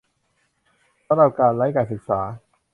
[1.05, 2.19] สำหรับ การไร้การศึกษา?